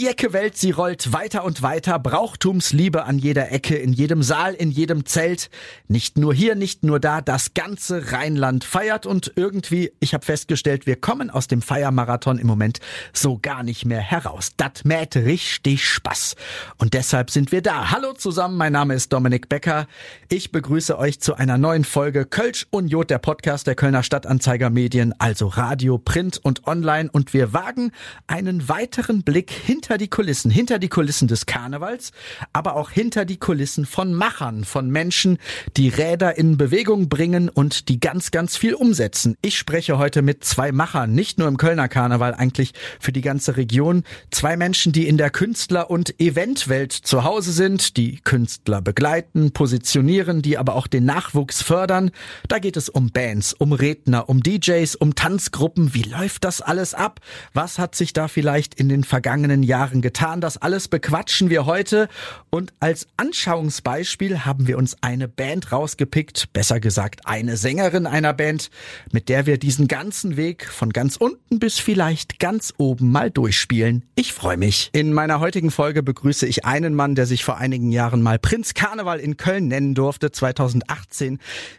[0.00, 1.98] Die Ecke-Welt, sie rollt weiter und weiter.
[1.98, 5.50] Brauchtumsliebe an jeder Ecke, in jedem Saal, in jedem Zelt.
[5.88, 7.20] Nicht nur hier, nicht nur da.
[7.20, 12.46] Das ganze Rheinland feiert und irgendwie, ich habe festgestellt, wir kommen aus dem Feiermarathon im
[12.46, 12.80] Moment
[13.12, 14.52] so gar nicht mehr heraus.
[14.56, 16.34] Das mäht richtig Spaß.
[16.78, 17.90] Und deshalb sind wir da.
[17.90, 19.86] Hallo zusammen, mein Name ist Dominik Becker.
[20.30, 24.70] Ich begrüße euch zu einer neuen Folge Kölsch und Jod, der Podcast der Kölner Stadtanzeiger
[24.70, 27.10] Medien, also Radio, Print und Online.
[27.12, 27.92] Und wir wagen
[28.28, 32.12] einen weiteren Blick hin hinter die Kulissen, hinter die Kulissen des Karnevals,
[32.52, 35.38] aber auch hinter die Kulissen von Machern, von Menschen,
[35.76, 39.36] die Räder in Bewegung bringen und die ganz, ganz viel umsetzen.
[39.42, 43.56] Ich spreche heute mit zwei Machern, nicht nur im Kölner Karneval, eigentlich für die ganze
[43.56, 44.04] Region.
[44.30, 50.40] Zwei Menschen, die in der Künstler- und Eventwelt zu Hause sind, die Künstler begleiten, positionieren,
[50.40, 52.12] die aber auch den Nachwuchs fördern.
[52.46, 55.94] Da geht es um Bands, um Redner, um DJs, um Tanzgruppen.
[55.94, 57.18] Wie läuft das alles ab?
[57.54, 60.40] Was hat sich da vielleicht in den vergangenen Jahren getan.
[60.40, 62.08] Das alles bequatschen wir heute
[62.50, 68.70] und als Anschauungsbeispiel haben wir uns eine Band rausgepickt, besser gesagt eine Sängerin einer Band,
[69.12, 74.04] mit der wir diesen ganzen Weg von ganz unten bis vielleicht ganz oben mal durchspielen.
[74.16, 74.90] Ich freue mich.
[74.92, 78.74] In meiner heutigen Folge begrüße ich einen Mann, der sich vor einigen Jahren mal Prinz
[78.74, 80.32] Karneval in Köln nennen durfte.
[80.32, 81.38] 2018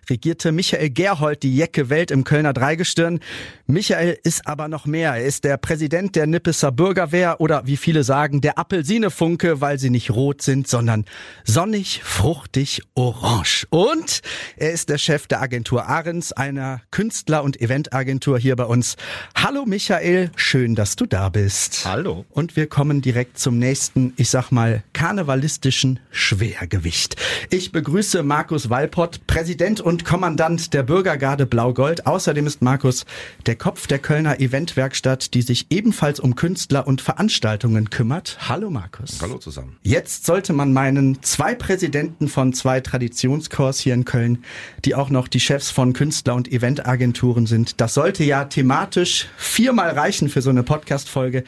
[0.09, 3.19] regierte Michael Gerhold die Jecke Welt im Kölner Dreigestirn.
[3.67, 5.15] Michael ist aber noch mehr.
[5.15, 9.89] Er ist der Präsident der Nippeser Bürgerwehr oder wie viele sagen, der Apfelsinefunke, weil sie
[9.89, 11.05] nicht rot sind, sondern
[11.43, 13.67] sonnig, fruchtig, orange.
[13.69, 14.21] Und
[14.55, 18.95] er ist der Chef der Agentur Ahrens, einer Künstler- und Eventagentur hier bei uns.
[19.35, 21.85] Hallo Michael, schön, dass du da bist.
[21.85, 22.25] Hallo.
[22.29, 27.15] Und wir kommen direkt zum nächsten, ich sag mal, karnevalistischen Schwergewicht.
[27.49, 32.05] Ich begrüße Markus Walpott, Präsident und Kommandant der Bürgergarde Blau-Gold.
[32.05, 33.07] Außerdem ist Markus
[33.47, 38.37] der Kopf der Kölner Eventwerkstatt, die sich ebenfalls um Künstler und Veranstaltungen kümmert.
[38.47, 39.17] Hallo Markus.
[39.23, 39.75] Hallo zusammen.
[39.81, 44.43] Jetzt sollte man meinen, zwei Präsidenten von zwei Traditionskurs hier in Köln,
[44.85, 47.81] die auch noch die Chefs von Künstler- und Eventagenturen sind.
[47.81, 51.43] Das sollte ja thematisch viermal reichen für so eine Podcast-Folge.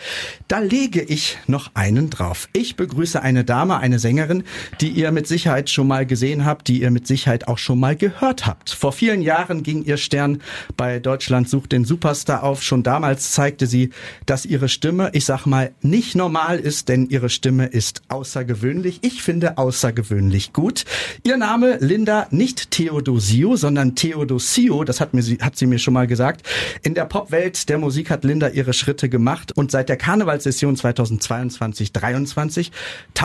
[0.47, 2.49] Da lege ich noch einen drauf.
[2.53, 4.43] Ich begrüße eine Dame, eine Sängerin,
[4.81, 7.95] die ihr mit Sicherheit schon mal gesehen habt, die ihr mit Sicherheit auch schon mal
[7.95, 8.69] gehört habt.
[8.69, 10.41] Vor vielen Jahren ging ihr Stern
[10.77, 12.63] bei Deutschland sucht den Superstar auf.
[12.63, 13.91] Schon damals zeigte sie,
[14.25, 18.99] dass ihre Stimme, ich sag mal, nicht normal ist, denn ihre Stimme ist außergewöhnlich.
[19.01, 20.85] Ich finde außergewöhnlich gut.
[21.23, 26.07] Ihr Name Linda nicht Theodosio, sondern Theodosio, das hat, mir, hat sie mir schon mal
[26.07, 26.45] gesagt.
[26.81, 32.71] In der Popwelt der Musik hat Linda ihre Schritte gemacht und seit der Karnevalssession 2022-23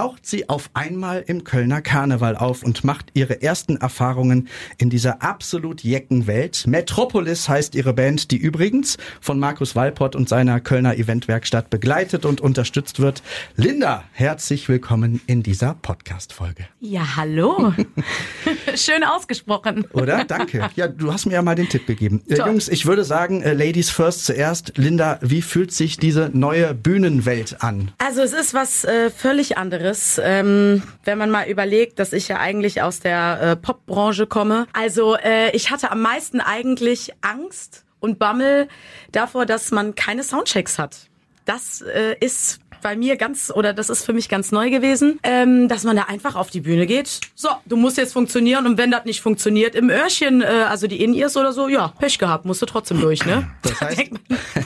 [0.09, 4.49] taucht sie auf einmal im Kölner Karneval auf und macht ihre ersten Erfahrungen
[4.79, 6.65] in dieser absolut jecken Welt.
[6.67, 12.41] Metropolis heißt ihre Band, die übrigens von Markus Walpott und seiner Kölner Eventwerkstatt begleitet und
[12.41, 13.23] unterstützt wird.
[13.57, 16.65] Linda, herzlich willkommen in dieser Podcast-Folge.
[16.81, 17.75] Ja, hallo.
[18.77, 19.85] Schön ausgesprochen.
[19.93, 20.25] Oder?
[20.25, 20.71] Danke.
[20.75, 22.23] Ja, du hast mir ja mal den Tipp gegeben.
[22.31, 24.73] Äh, Jungs, ich würde sagen, äh, Ladies first zuerst.
[24.79, 27.91] Linda, wie fühlt sich diese neue Bühnenwelt an?
[27.99, 29.88] Also es ist was äh, völlig anderes,
[30.23, 34.67] ähm, wenn man mal überlegt, dass ich ja eigentlich aus der äh, Popbranche komme.
[34.73, 38.69] Also äh, ich hatte am meisten eigentlich Angst und Bammel
[39.13, 41.09] davor, dass man keine Soundchecks hat.
[41.45, 45.69] Das äh, ist bei mir ganz, oder das ist für mich ganz neu gewesen, ähm,
[45.69, 47.21] dass man da einfach auf die Bühne geht.
[47.35, 51.03] So, du musst jetzt funktionieren und wenn das nicht funktioniert im Öhrchen, äh, also die
[51.03, 53.49] In-Ears oder so, ja, Pech gehabt, musst du trotzdem durch, ne?
[53.63, 54.11] Das heißt,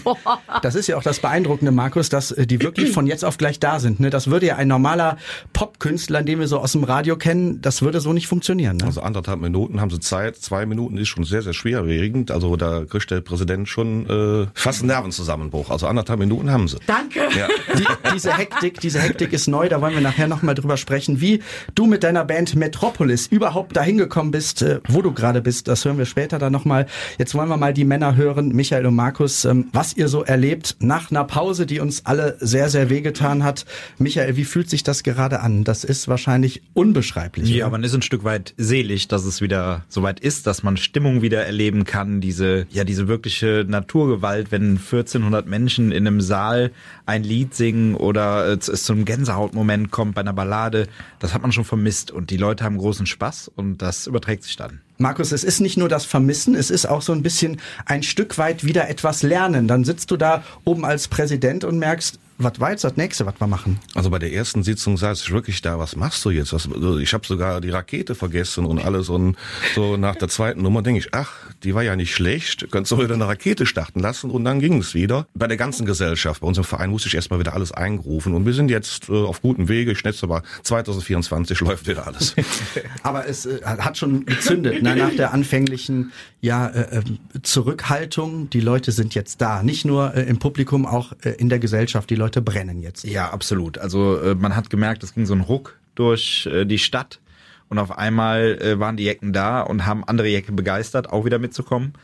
[0.62, 3.58] das ist ja auch das Beeindruckende, Markus, dass äh, die wirklich von jetzt auf gleich
[3.60, 4.00] da sind.
[4.00, 4.10] Ne?
[4.10, 5.16] Das würde ja ein normaler
[5.52, 8.76] Popkünstler, den wir so aus dem Radio kennen, das würde so nicht funktionieren.
[8.76, 8.84] Ne?
[8.84, 12.30] Also anderthalb Minuten haben sie Zeit, zwei Minuten ist schon sehr, sehr schwerwiegend.
[12.30, 15.70] Also da kriegt der Präsident schon äh, fast einen Nervenzusammenbruch.
[15.70, 16.78] Also anderthalb Minuten haben sie.
[16.86, 17.28] Danke.
[17.36, 17.48] Ja.
[17.76, 17.84] Die,
[18.14, 21.42] diese Hektik, diese Hektik ist neu, da wollen wir nachher nochmal drüber sprechen, wie
[21.74, 25.84] du mit deiner Band Metropolis überhaupt dahin gekommen bist, äh, wo du gerade bist, das
[25.84, 26.86] hören wir später dann nochmal.
[27.18, 30.76] Jetzt wollen wir mal die Männer hören, Michael und Markus, ähm, was ihr so erlebt
[30.80, 33.64] nach einer Pause, die uns alle sehr, sehr wehgetan hat.
[33.98, 35.64] Michael, wie fühlt sich das gerade an?
[35.64, 37.48] Das ist wahrscheinlich unbeschreiblich.
[37.48, 37.72] Ja, oder?
[37.72, 41.44] man ist ein Stück weit selig, dass es wieder soweit ist, dass man Stimmung wieder
[41.44, 46.70] erleben kann, diese, ja, diese wirkliche Naturgewalt, wenn 1400 Menschen in einem Saal
[47.06, 51.52] ein Lied singen oder es, es einem Gänsehautmoment kommt bei einer Ballade, das hat man
[51.52, 54.80] schon vermisst und die Leute haben großen Spaß und das überträgt sich dann.
[54.98, 58.38] Markus, es ist nicht nur das Vermissen, es ist auch so ein bisschen ein Stück
[58.38, 59.66] weit wieder etwas lernen.
[59.66, 63.34] Dann sitzt du da oben als Präsident und merkst, was war jetzt das nächste, was
[63.38, 63.78] wir machen?
[63.94, 66.52] Also bei der ersten Sitzung saß ich wirklich da, was machst du jetzt?
[66.52, 69.36] Was, also ich habe sogar die Rakete vergessen und alles und
[69.74, 72.98] so nach der zweiten Nummer denke ich, ach, die war ja nicht schlecht, könntest du
[72.98, 75.26] wieder eine Rakete starten lassen und dann ging es wieder.
[75.34, 78.54] Bei der ganzen Gesellschaft, bei unserem Verein musste ich erstmal wieder alles eingerufen und wir
[78.54, 82.34] sind jetzt äh, auf gutem Wege, ich schätze aber 2024 läuft wieder alles.
[83.02, 84.96] Aber es äh, hat schon gezündet, ne?
[84.96, 87.02] nach der anfänglichen ja, äh, äh,
[87.42, 88.50] Zurückhaltung.
[88.50, 92.10] Die Leute sind jetzt da, nicht nur äh, im Publikum, auch äh, in der Gesellschaft.
[92.10, 93.04] Die Leute brennen jetzt.
[93.04, 93.78] Ja, absolut.
[93.78, 97.20] Also äh, man hat gemerkt, es ging so ein Ruck durch äh, die Stadt
[97.68, 101.38] und auf einmal äh, waren die Jecken da und haben andere Jecke begeistert, auch wieder
[101.38, 101.94] mitzukommen.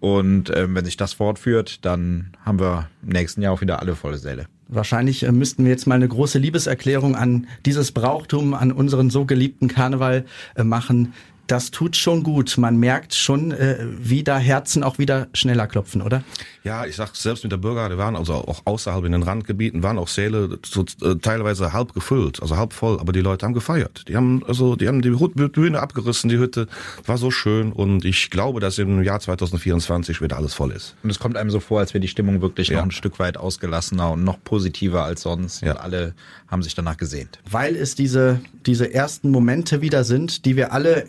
[0.00, 3.96] Und ähm, wenn sich das fortführt, dann haben wir im nächsten Jahr auch wieder alle
[3.96, 4.46] volle Säle.
[4.68, 9.24] Wahrscheinlich äh, müssten wir jetzt mal eine große Liebeserklärung an dieses Brauchtum, an unseren so
[9.24, 10.24] geliebten Karneval
[10.54, 11.14] äh, machen.
[11.48, 12.56] Das tut schon gut.
[12.58, 16.22] Man merkt schon, äh, wie da Herzen auch wieder schneller klopfen, oder?
[16.62, 19.82] Ja, ich sag selbst mit der Bürger, die waren also auch außerhalb in den Randgebieten,
[19.82, 23.54] waren auch Säle so, äh, teilweise halb gefüllt, also halb voll, aber die Leute haben
[23.54, 24.04] gefeiert.
[24.08, 26.68] Die haben also, die haben die Bühne abgerissen, die Hütte
[27.06, 30.94] war so schön und ich glaube, dass im Jahr 2024 wieder alles voll ist.
[31.02, 32.76] Und es kommt einem so vor, als wäre die Stimmung wirklich Ja.
[32.76, 35.62] noch ein Stück weit ausgelassener und noch positiver als sonst.
[35.62, 35.72] Ja.
[35.72, 36.14] Und alle
[36.48, 37.38] haben sich danach gesehnt.
[37.50, 41.06] Weil es diese, diese ersten Momente wieder sind, die wir alle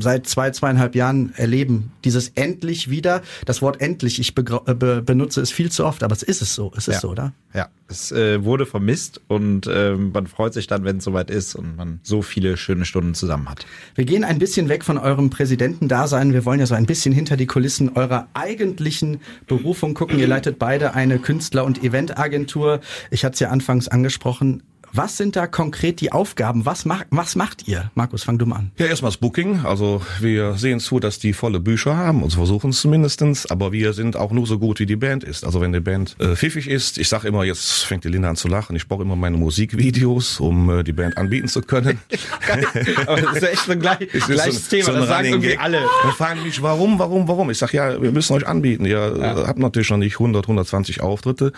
[0.00, 1.90] seit zwei, zweieinhalb Jahren erleben.
[2.04, 6.14] Dieses endlich wieder, das Wort endlich, ich äh, be benutze es viel zu oft, aber
[6.14, 7.00] es ist es so, es ist Ja.
[7.00, 7.32] so, oder?
[7.52, 11.56] Ja, es äh, wurde vermisst und ähm, man freut sich dann, wenn es soweit ist
[11.56, 13.66] und man so viele schöne Stunden zusammen hat.
[13.96, 16.32] Wir gehen ein bisschen weg von eurem Präsidentendasein.
[16.32, 20.18] Wir wollen ja so ein bisschen hinter die Kulissen eurer eigentlichen Berufung gucken.
[20.20, 22.80] Ihr leitet beide eine Künstler- und Eventagentur.
[23.10, 24.62] Ich hatte es ja anfangs angesprochen.
[24.92, 26.66] Was sind da konkret die Aufgaben?
[26.66, 27.90] Was, mach, was macht ihr?
[27.94, 28.72] Markus, fang du mal an.
[28.78, 29.60] Ja, erstmal das Booking.
[29.64, 33.46] Also wir sehen zu, dass die volle Bücher haben, und versuchen es zumindestens.
[33.50, 35.44] Aber wir sind auch nur so gut, wie die Band ist.
[35.44, 38.36] Also wenn die Band äh, pfiffig ist, ich sage immer, jetzt fängt die Linda an
[38.36, 38.74] zu lachen.
[38.76, 41.98] Ich brauche immer meine Musikvideos, um äh, die Band anbieten zu können.
[43.06, 45.08] Aber das ist echt so ein gleich, ist gleiches so ein- Thema, so ein das
[45.08, 45.82] sagen irgendwie alle.
[46.02, 47.50] Dann fragen mich, warum, warum, warum?
[47.50, 48.84] Ich sag ja, wir müssen euch anbieten.
[48.86, 51.52] Ihr äh, habt natürlich noch nicht 100, 120 Auftritte.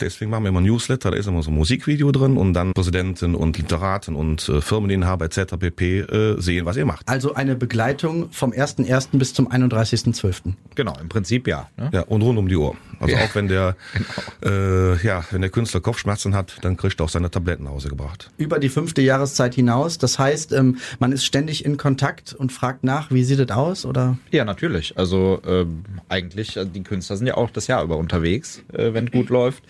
[0.00, 2.69] Deswegen machen wir immer ein Newsletter, da ist immer so ein Musikvideo drin und dann
[2.74, 5.56] Präsidenten und Literaten und äh, Firmeninhaber etc.
[5.58, 6.00] pp.
[6.00, 7.08] Äh, sehen, was ihr macht.
[7.08, 9.08] Also eine Begleitung vom 1.1.
[9.18, 10.54] bis zum 31.12.
[10.74, 11.68] Genau, im Prinzip ja.
[11.76, 11.90] Ne?
[11.92, 12.76] Ja, und rund um die Uhr.
[13.00, 13.24] Also Ja.
[13.24, 13.76] auch wenn der,
[14.44, 17.88] äh, ja, wenn der Künstler Kopfschmerzen hat, dann kriegt er auch seine Tabletten nach Hause
[17.88, 18.30] gebracht.
[18.36, 19.98] Über die fünfte Jahreszeit hinaus.
[19.98, 23.84] Das heißt, ähm, man ist ständig in Kontakt und fragt nach, wie sieht es aus?
[23.84, 24.96] Oder Ja, natürlich.
[24.98, 29.06] Also ähm, eigentlich, also die Künstler sind ja auch das Jahr über unterwegs, äh, wenn
[29.06, 29.62] es gut läuft.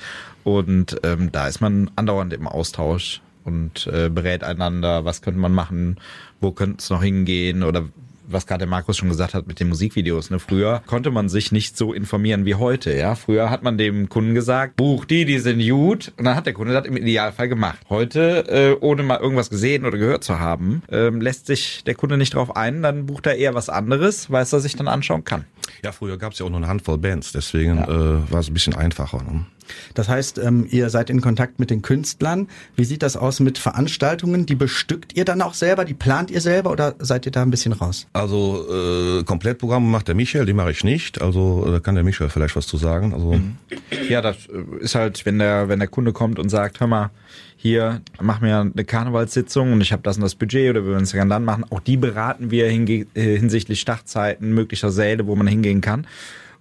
[0.45, 5.53] Und ähm, da ist man andauernd im Austausch und äh, berät einander, was könnte man
[5.53, 5.99] machen,
[6.41, 7.89] wo könnte es noch hingehen oder
[8.33, 10.31] was gerade Markus schon gesagt hat mit den Musikvideos.
[10.31, 10.39] Ne?
[10.39, 12.97] Früher konnte man sich nicht so informieren wie heute.
[12.97, 16.47] Ja, Früher hat man dem Kunden gesagt, buch die, die sind gut, und dann hat
[16.47, 17.79] der Kunde das im Idealfall gemacht.
[17.89, 22.17] Heute, äh, ohne mal irgendwas gesehen oder gehört zu haben, ähm, lässt sich der Kunde
[22.17, 25.25] nicht drauf ein, dann bucht er eher was anderes, weil es er sich dann anschauen
[25.25, 25.45] kann.
[25.85, 28.55] Ja, früher gab es ja auch nur eine Handvoll Bands, deswegen äh, war es ein
[28.55, 29.23] bisschen einfacher.
[29.23, 29.47] Ne?
[29.95, 32.49] Das heißt, ähm, ihr seid in Kontakt mit den Künstlern.
[32.77, 34.47] Wie sieht das aus mit Veranstaltungen?
[34.47, 35.85] Die bestückt ihr dann auch selber?
[35.85, 38.07] Die plant ihr selber oder seid ihr da ein bisschen raus?
[38.13, 41.21] Also äh, Komplettprogramme macht der Michael, die mache ich nicht.
[41.21, 43.13] Also äh, da kann der Michael vielleicht was zu sagen.
[43.15, 43.39] Also
[44.09, 47.11] Ja, das äh, ist halt, wenn der, wenn der Kunde kommt und sagt, hör mal,
[47.63, 51.03] hier, mach mir eine Karnevalssitzung und ich habe das und das Budget oder wir wollen
[51.03, 51.67] es ja dann machen.
[51.69, 56.07] Auch die beraten wir äh, hinsichtlich Startzeiten möglicher Säle, wo man hingehen kann.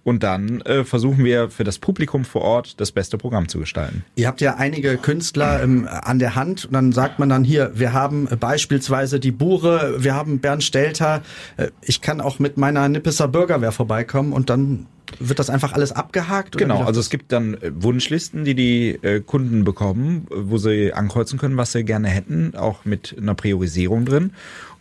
[0.02, 4.04] Und dann äh, versuchen wir für das Publikum vor Ort das beste Programm zu gestalten.
[4.14, 7.72] Ihr habt ja einige Künstler ähm, an der Hand und dann sagt man dann hier,
[7.74, 11.22] wir haben äh, beispielsweise die Bure, wir haben Bernd Stelter,
[11.56, 14.86] äh, ich kann auch mit meiner Nippeser Bürgerwehr vorbeikommen und dann
[15.18, 16.56] wird das einfach alles abgehakt?
[16.58, 20.92] Genau, also es gibt dann äh, Wunschlisten, die die äh, Kunden bekommen, äh, wo sie
[20.92, 24.32] ankreuzen können, was sie gerne hätten, auch mit einer Priorisierung drin.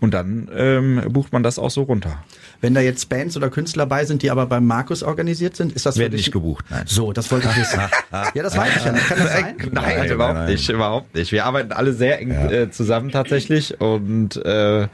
[0.01, 2.23] Und dann ähm, bucht man das auch so runter.
[2.61, 5.85] Wenn da jetzt Bands oder Künstler bei sind, die aber beim Markus organisiert sind, ist
[5.85, 6.83] das Werden wirklich- nicht gebucht, nein.
[6.85, 7.81] So, das wollte ich wissen.
[8.33, 9.07] ja, das weiß ich ja nicht.
[9.07, 9.55] Kann das sein?
[9.59, 10.53] Nein, Nein, überhaupt nein, nein.
[10.53, 11.31] nicht, überhaupt nicht.
[11.33, 14.87] Wir arbeiten alle sehr eng äh, zusammen tatsächlich und äh,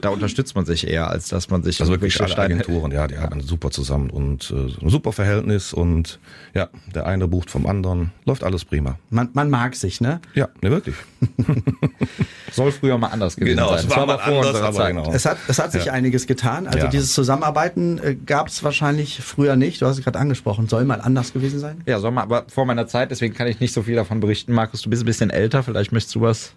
[0.00, 3.16] da unterstützt man sich eher, als dass man sich also wirklich alle Agenturen, ja, die
[3.16, 6.18] arbeiten super zusammen und äh, ein super Verhältnis und
[6.54, 8.98] ja, der eine bucht vom anderen, läuft alles prima.
[9.10, 10.20] Man, man mag sich, ne?
[10.34, 10.94] Ja, ne wirklich.
[12.52, 13.78] Soll früher mal anders gewesen Genau, sein.
[13.86, 14.88] es war mal vor anders, aber Zeit.
[14.96, 15.12] genau.
[15.12, 15.92] Es hat, es hat sich Ja.
[15.92, 16.66] einiges getan.
[16.66, 16.86] Also Ja.
[16.88, 19.82] dieses Zusammenarbeiten äh, gab es wahrscheinlich früher nicht.
[19.82, 20.66] Du hast es gerade angesprochen.
[20.68, 21.82] Soll mal anders gewesen sein?
[21.86, 24.52] Ja, Sommer, aber vor meiner Zeit, deswegen kann ich nicht so viel davon berichten.
[24.52, 26.52] Markus, du bist ein bisschen älter, vielleicht möchtest du was.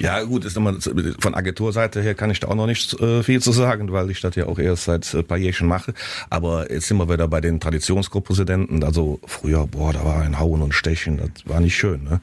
[0.00, 0.76] Ja, gut, ist immer
[1.18, 4.20] von Agenturseite her kann ich da auch noch nicht äh, viel zu sagen, weil ich
[4.20, 5.94] das ja auch erst seit ein paar Jährchen mache.
[6.30, 8.82] Aber es sind wir wieder bei den Traditionsgruppräsidenten.
[8.82, 12.02] Also früher, boah, da war ein Hauen und Stechen, das war nicht schön.
[12.02, 12.20] Ne?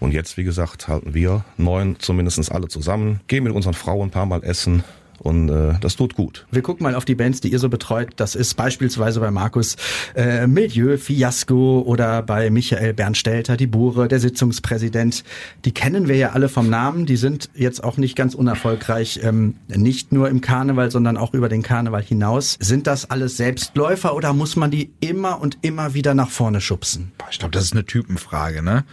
[0.00, 4.10] Und jetzt, wie gesagt, halten wir neun zumindestens alle zusammen, gehen mit unseren Frauen ein
[4.10, 4.82] paar Mal essen,
[5.18, 6.46] und äh, das tut gut.
[6.50, 8.10] Wir gucken mal auf die Bands, die ihr so betreut.
[8.16, 9.76] Das ist beispielsweise bei Markus
[10.14, 15.24] äh, Milieu, Fiasco oder bei Michael Bernstelter, die Bure, der Sitzungspräsident.
[15.64, 17.06] Die kennen wir ja alle vom Namen.
[17.06, 21.48] Die sind jetzt auch nicht ganz unerfolgreich, ähm, nicht nur im Karneval, sondern auch über
[21.48, 22.56] den Karneval hinaus.
[22.60, 27.12] Sind das alles Selbstläufer oder muss man die immer und immer wieder nach vorne schubsen?
[27.30, 28.84] Ich glaube, das ist eine Typenfrage, ne?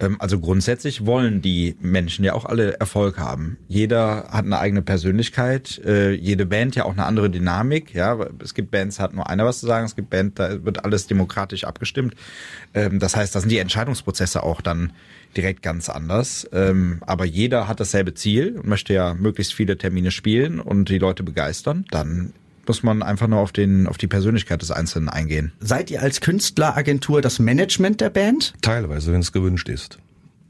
[0.00, 3.58] Ähm, also grundsätzlich wollen die Menschen ja auch alle Erfolg haben.
[3.68, 7.94] Jeder hat eine eigene Persönlichkeit, äh, jede Band ja auch eine andere Dynamik.
[7.94, 10.84] Ja, es gibt Bands, hat nur einer was zu sagen, es gibt Bands, da wird
[10.84, 12.14] alles demokratisch abgestimmt.
[12.74, 14.92] Ähm, das heißt, da sind die Entscheidungsprozesse auch dann
[15.36, 16.48] direkt ganz anders.
[16.52, 20.98] Ähm, aber jeder hat dasselbe Ziel und möchte ja möglichst viele Termine spielen und die
[20.98, 21.84] Leute begeistern.
[21.90, 22.32] Dann
[22.68, 25.52] muss man einfach nur auf den auf die Persönlichkeit des Einzelnen eingehen.
[25.60, 28.54] Seid ihr als Künstleragentur das Management der Band?
[28.62, 29.98] Teilweise, wenn es gewünscht ist.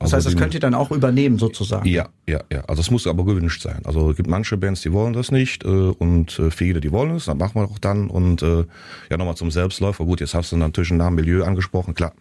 [0.00, 1.88] Das heißt, das könnt ihr dann auch übernehmen sozusagen.
[1.88, 2.62] Ja, ja, ja.
[2.66, 3.80] Also es muss aber gewünscht sein.
[3.84, 7.12] Also es gibt manche Bands, die wollen das nicht äh, und äh, viele, die wollen
[7.12, 7.26] es.
[7.26, 8.10] Dann machen wir auch dann.
[8.10, 8.64] Und äh,
[9.10, 10.04] ja, nochmal zum Selbstläufer.
[10.04, 11.94] Gut, jetzt hast du natürlich einen Namen Milieu angesprochen.
[11.94, 12.12] Klar,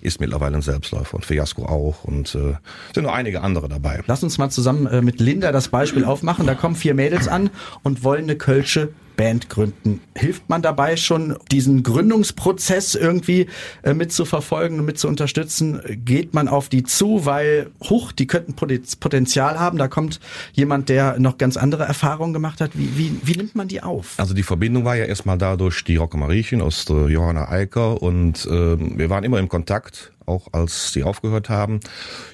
[0.00, 2.54] ist mittlerweile ein Selbstläufer und Fiasco auch und äh,
[2.94, 4.02] sind noch einige andere dabei.
[4.06, 6.46] Lass uns mal zusammen äh, mit Linda das Beispiel aufmachen.
[6.46, 7.48] Da kommen vier Mädels an
[7.82, 10.00] und wollen eine Kölsche Band gründen.
[10.14, 13.46] Hilft man dabei schon, diesen Gründungsprozess irgendwie
[13.82, 15.80] äh, mit zu verfolgen und mit zu unterstützen?
[16.04, 20.20] Geht man auf die zu, weil, huch, die könnten Potenzial haben, da kommt
[20.52, 22.72] jemand, der noch ganz andere Erfahrungen gemacht hat.
[22.74, 24.14] Wie, wie, wie nimmt man die auf?
[24.16, 28.76] Also die Verbindung war ja erstmal dadurch die Rocker Mariechen aus Johanna Eiker und äh,
[28.98, 31.80] wir waren immer im Kontakt auch als die aufgehört haben.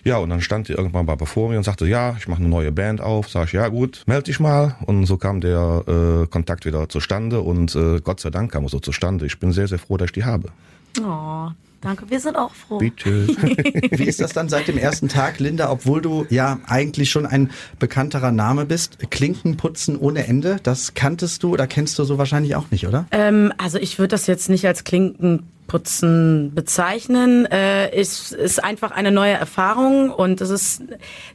[0.05, 2.49] Ja, und dann stand die irgendwann mal vor mir und sagte, ja, ich mache eine
[2.49, 3.29] neue Band auf.
[3.29, 4.77] Sag ich, ja gut, melde dich mal.
[4.87, 8.73] Und so kam der äh, Kontakt wieder zustande und äh, Gott sei Dank kam es
[8.73, 9.27] so zustande.
[9.27, 10.49] Ich bin sehr, sehr froh, dass ich die habe.
[11.01, 11.49] Oh,
[11.81, 12.77] Danke, wir sind auch froh.
[12.77, 13.27] Bitte.
[13.91, 17.51] Wie ist das dann seit dem ersten Tag, Linda, obwohl du ja eigentlich schon ein
[17.79, 18.99] bekannterer Name bist?
[19.11, 23.07] Klinkenputzen ohne Ende, das kanntest du oder kennst du so wahrscheinlich auch nicht, oder?
[23.13, 27.47] Ähm, also ich würde das jetzt nicht als Klinken Putzen bezeichnen.
[27.47, 30.83] Äh, ist, ist einfach eine neue Erfahrung und es ist,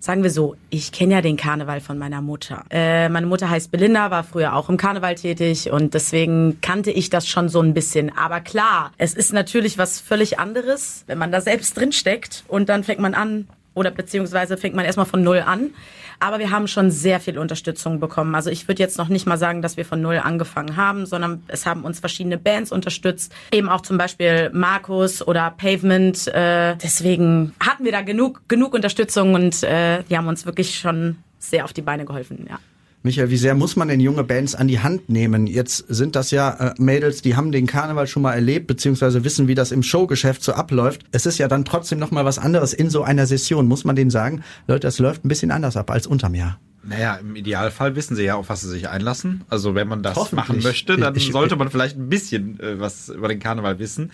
[0.01, 2.65] sagen wir so, ich kenne ja den Karneval von meiner Mutter.
[2.69, 7.09] Äh, meine Mutter heißt Belinda, war früher auch im Karneval tätig und deswegen kannte ich
[7.09, 8.11] das schon so ein bisschen.
[8.17, 12.67] Aber klar, es ist natürlich was völlig anderes, wenn man da selbst drin steckt und
[12.67, 15.69] dann fängt man an oder beziehungsweise fängt man erstmal von Null an.
[16.19, 18.35] Aber wir haben schon sehr viel Unterstützung bekommen.
[18.35, 21.43] Also ich würde jetzt noch nicht mal sagen, dass wir von null angefangen haben, sondern
[21.47, 23.33] es haben uns verschiedene Bands unterstützt.
[23.51, 26.27] Eben auch zum Beispiel Markus oder Pavement.
[26.27, 31.17] Äh, deswegen hatten wir da genug, genug Unterstützung und äh, die haben uns wirklich schon
[31.39, 32.59] sehr auf die Beine geholfen, ja.
[33.05, 35.45] Michael, wie sehr muss man denn junge Bands an die Hand nehmen?
[35.45, 39.47] Jetzt sind das ja äh, Mädels, die haben den Karneval schon mal erlebt, beziehungsweise wissen,
[39.47, 41.03] wie das im Showgeschäft so abläuft.
[41.11, 43.67] Es ist ja dann trotzdem noch mal was anderes in so einer Session.
[43.67, 46.59] Muss man denen sagen, Leute, das läuft ein bisschen anders ab als unterm Jahr.
[46.87, 49.43] Naja, im Idealfall wissen sie ja, auf was sie sich einlassen.
[49.49, 53.09] Also wenn man das machen möchte, dann ich, sollte man vielleicht ein bisschen äh, was
[53.09, 54.11] über den Karneval wissen.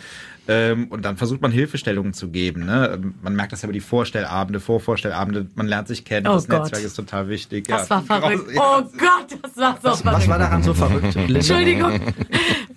[0.48, 2.66] Ähm, und dann versucht man Hilfestellungen zu geben.
[2.66, 3.00] Ne?
[3.22, 6.64] Man merkt das ja über die Vorstellabende, Vorvorstellabende, man lernt sich kennen, oh das Gott.
[6.64, 7.68] Netzwerk ist total wichtig.
[7.68, 8.50] Das ja, war verrückt.
[8.56, 10.22] Oh Gott, das war so was, verrückt.
[10.22, 11.16] Was war daran so verrückt?
[11.16, 12.00] Entschuldigung.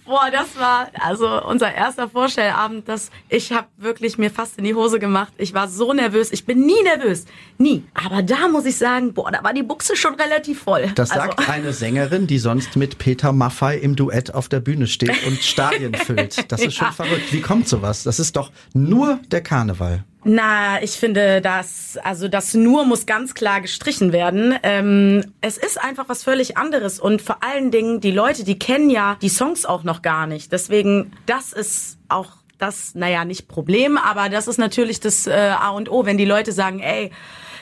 [0.04, 4.74] Boah, das war also unser erster Vorstellabend, dass ich habe wirklich mir fast in die
[4.74, 5.32] Hose gemacht.
[5.38, 6.30] Ich war so nervös.
[6.32, 7.24] Ich bin nie nervös,
[7.56, 7.84] nie.
[7.94, 10.90] Aber da muss ich sagen, boah, da war die Buchse schon relativ voll.
[10.94, 11.26] Das also.
[11.26, 15.42] sagt eine Sängerin, die sonst mit Peter Maffei im Duett auf der Bühne steht und
[15.42, 16.50] Stadien füllt.
[16.50, 16.92] Das ist schon ja.
[16.92, 17.32] verrückt.
[17.32, 18.02] Wie kommt sowas?
[18.02, 20.04] Das ist doch nur der Karneval.
[20.26, 24.54] Na, ich finde, dass also das nur muss ganz klar gestrichen werden.
[24.62, 28.88] Ähm, es ist einfach was völlig anderes und vor allen Dingen die Leute, die kennen
[28.88, 30.50] ja die Songs auch noch gar nicht.
[30.50, 35.70] Deswegen, das ist auch das, naja, nicht Problem, aber das ist natürlich das äh, A
[35.70, 37.10] und O, wenn die Leute sagen, ey,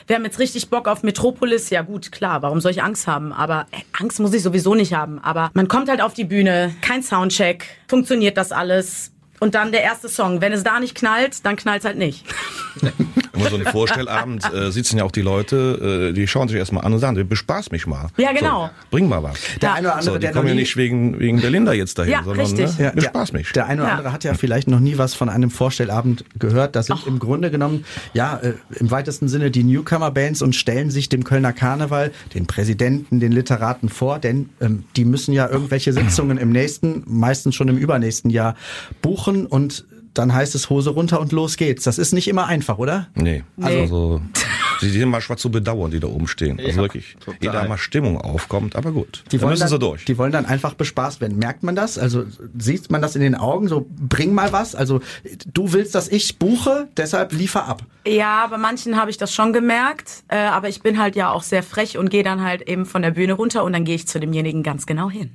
[0.07, 1.69] wir haben jetzt richtig Bock auf Metropolis.
[1.69, 3.31] Ja gut, klar, warum soll ich Angst haben?
[3.31, 5.19] Aber äh, Angst muss ich sowieso nicht haben.
[5.19, 9.12] Aber man kommt halt auf die Bühne, kein Soundcheck, funktioniert das alles?
[9.43, 10.39] Und dann der erste Song.
[10.39, 12.23] Wenn es da nicht knallt, dann knallt es halt nicht.
[13.33, 16.85] Immer so ein Vorstellabend äh, sitzen ja auch die Leute, äh, die schauen sich erstmal
[16.85, 18.07] an und sagen, bespaß mich mal.
[18.15, 18.67] Ja, genau.
[18.67, 19.37] So, bring mal was.
[19.61, 19.75] Der ja.
[19.75, 22.23] eine oder andere, so, die der kommen ja nicht wegen, wegen Belinda jetzt dahin, ja,
[22.23, 22.77] sondern richtig.
[22.79, 23.51] Ne, bespaß mich.
[23.51, 26.77] Der eine oder andere hat ja vielleicht noch nie was von einem Vorstellabend gehört.
[26.77, 27.07] Das sind Ach.
[27.07, 27.83] im Grunde genommen,
[28.13, 33.19] ja, äh, im weitesten Sinne die Newcomer-Bands und stellen sich dem Kölner Karneval, den Präsidenten,
[33.19, 37.77] den Literaten vor, denn ähm, die müssen ja irgendwelche Sitzungen im nächsten, meistens schon im
[37.77, 38.55] übernächsten Jahr
[39.01, 41.85] buchen und dann heißt es Hose runter und los geht's.
[41.85, 43.07] Das ist nicht immer einfach, oder?
[43.15, 43.43] Nee.
[43.59, 44.21] Also so,
[44.81, 46.59] die sind mal schwarz zu bedauern, die da oben stehen.
[46.59, 47.37] Also Ja, wirklich, total.
[47.41, 49.23] ehe da mal Stimmung aufkommt, aber gut.
[49.31, 50.05] Die wollen, müssen dann, sie durch.
[50.05, 51.39] die wollen dann einfach bespaßt werden.
[51.39, 51.97] Merkt man das?
[51.97, 52.25] Also
[52.55, 53.67] sieht man das in den Augen?
[53.67, 54.75] So, bring mal was.
[54.75, 54.99] Also
[55.51, 57.81] du willst, dass ich buche, deshalb liefer ab.
[58.05, 61.41] Ja, bei manchen habe ich das schon gemerkt, äh, aber ich bin halt ja auch
[61.41, 64.07] sehr frech und gehe dann halt eben von der Bühne runter und dann gehe ich
[64.07, 65.31] zu demjenigen ganz genau hin.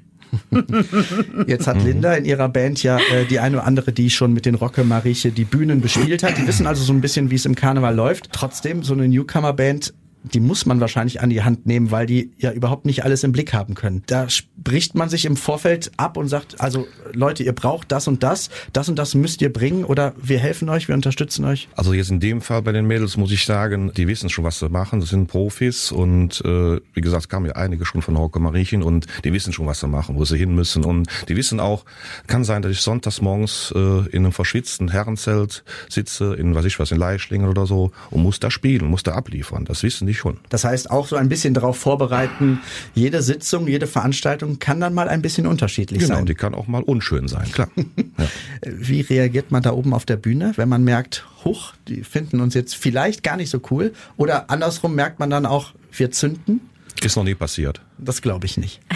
[1.47, 4.47] Jetzt hat Linda in ihrer Band ja äh, die eine oder andere, die schon mit
[4.47, 6.39] den Rocke Marieche die Bühnen bespielt hat.
[6.39, 8.33] Die wissen also so ein bisschen, wie es im Karneval läuft.
[8.33, 9.95] Trotzdem, so eine Newcomer-Band,
[10.35, 13.33] die muss man wahrscheinlich an die Hand nehmen, weil die ja überhaupt nicht alles im
[13.33, 14.03] Blick haben können.
[14.07, 18.23] Da spricht man sich im Vorfeld ab und sagt, also Leute, ihr braucht das und
[18.23, 21.69] das, das und das müsst ihr bringen oder wir helfen euch, wir unterstützen euch.
[21.75, 24.59] Also jetzt in dem Fall bei den Mädels muss ich sagen, die wissen schon, was
[24.59, 25.01] sie machen.
[25.01, 28.83] Das sind Profis und äh, wie gesagt, es kamen ja einige schon von Hauke Mariechen
[28.83, 30.85] und die wissen schon, was sie machen, wo sie hin müssen.
[30.85, 31.85] Und die wissen auch,
[32.27, 36.79] kann sein, dass ich sonntags morgens äh, in einem verschwitzten Herrenzelt sitze, in was ich
[36.79, 39.65] was, in Leischlingen oder so und muss da spielen, muss da abliefern.
[39.65, 40.39] Das wissen die schon.
[40.49, 42.61] Das heißt, auch so ein bisschen darauf vorbereiten,
[42.95, 46.27] jede Sitzung, jede Veranstaltung kann dann mal ein bisschen unterschiedlich Genau, sein.
[46.27, 47.69] die kann auch mal unschön sein, klar.
[47.77, 48.27] ja.
[48.63, 52.55] Wie reagiert man da oben auf der Bühne, wenn man merkt, huch, die finden uns
[52.55, 53.93] jetzt vielleicht gar nicht so cool?
[54.17, 56.61] Oder andersrum merkt man dann auch, wir zünden?
[57.03, 57.81] Ist noch nie passiert.
[57.99, 58.81] Das glaube ich nicht.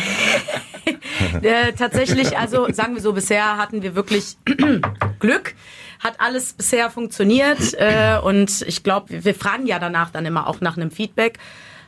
[1.42, 4.36] Äh, tatsächlich, also sagen wir so, bisher hatten wir wirklich
[5.20, 5.54] Glück.
[6.02, 10.60] Hat alles bisher funktioniert äh, und ich glaube, wir fragen ja danach dann immer auch
[10.60, 11.38] nach einem Feedback.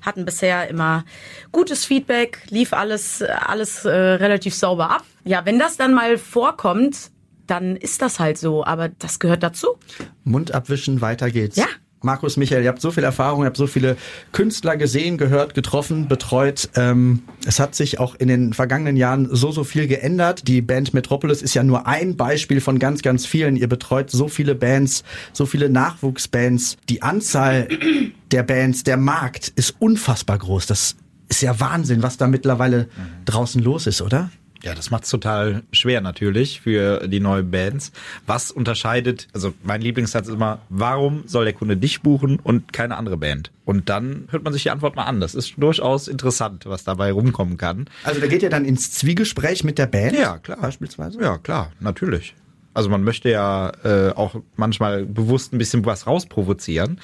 [0.02, 1.04] Hatten bisher immer
[1.50, 5.04] gutes Feedback, lief alles, alles äh, relativ sauber ab.
[5.24, 7.10] Ja, wenn das dann mal vorkommt,
[7.46, 9.78] dann ist das halt so, aber das gehört dazu.
[10.24, 11.56] Mund abwischen, weiter geht's.
[11.56, 11.66] Ja.
[12.04, 13.96] Markus, Michael, ihr habt so viel Erfahrung, ihr habt so viele
[14.32, 16.68] Künstler gesehen, gehört, getroffen, betreut.
[16.76, 20.46] Ähm, es hat sich auch in den vergangenen Jahren so, so viel geändert.
[20.46, 23.56] Die Band Metropolis ist ja nur ein Beispiel von ganz, ganz vielen.
[23.56, 26.76] Ihr betreut so viele Bands, so viele Nachwuchsbands.
[26.88, 27.68] Die Anzahl
[28.30, 30.66] der Bands, der Markt ist unfassbar groß.
[30.66, 30.96] Das
[31.28, 32.88] ist ja Wahnsinn, was da mittlerweile
[33.24, 34.30] draußen los ist, oder?
[34.62, 37.92] Ja, das macht's total schwer natürlich für die neuen Bands.
[38.26, 42.96] Was unterscheidet, also mein Lieblingssatz ist immer, warum soll der Kunde dich buchen und keine
[42.96, 43.50] andere Band?
[43.66, 45.20] Und dann hört man sich die Antwort mal an.
[45.20, 47.86] Das ist durchaus interessant, was dabei rumkommen kann.
[48.04, 50.16] Also da geht ihr dann ins Zwiegespräch mit der Band?
[50.16, 50.58] Ja, klar.
[50.60, 51.20] Beispielsweise?
[51.20, 52.34] Ja, klar, natürlich.
[52.74, 57.00] Also man möchte ja äh, auch manchmal bewusst ein bisschen was rausprovozieren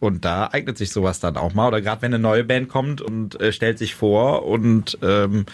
[0.00, 1.68] und da eignet sich sowas dann auch mal.
[1.68, 5.46] Oder gerade wenn eine neue Band kommt und äh, stellt sich vor und ähm,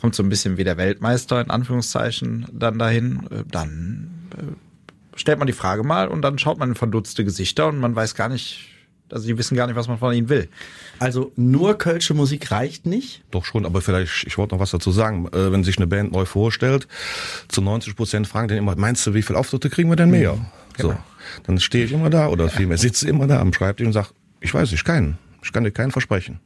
[0.00, 5.38] kommt so ein bisschen wie der Weltmeister in Anführungszeichen dann dahin, äh, dann äh, stellt
[5.38, 8.30] man die Frage mal und dann schaut man in verdutzte Gesichter und man weiß gar
[8.30, 8.69] nicht,
[9.12, 10.48] also die wissen gar nicht, was man von ihnen will.
[10.98, 13.22] Also nur kölsche Musik reicht nicht?
[13.30, 15.26] Doch schon, aber vielleicht, ich wollte noch was dazu sagen.
[15.28, 16.88] Äh, wenn sich eine Band neu vorstellt,
[17.48, 20.38] zu 90 Prozent fragen dann immer, meinst du, wie viele Auftritte kriegen wir denn mehr?
[20.78, 20.94] So,
[21.44, 24.08] dann stehe ich immer da oder vielmehr sitze immer da am Schreibtisch und sage,
[24.40, 25.18] ich weiß nicht, keinen.
[25.42, 26.40] Ich kann dir keinen versprechen.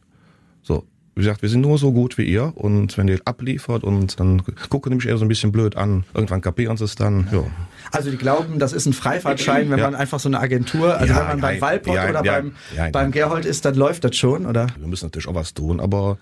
[0.62, 4.18] So, wie gesagt, wir sind nur so gut wie ihr und wenn ihr abliefert und
[4.18, 7.28] dann gucken die mich eher so ein bisschen blöd an, irgendwann kapieren sie es dann,
[7.32, 7.44] ja.
[7.92, 9.84] Also die glauben, das ist ein Freifahrtschein, wenn Ja.
[9.90, 12.32] man einfach so eine Agentur, also Ja, wenn man beim nein, Walpott ja, oder ja,
[12.32, 13.10] beim, ja, beim.
[13.12, 14.66] Gerhold ist, dann läuft das schon, oder?
[14.78, 16.18] Wir müssen natürlich auch was tun, aber